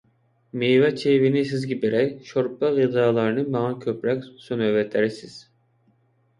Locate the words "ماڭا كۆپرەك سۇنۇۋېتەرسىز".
3.59-5.41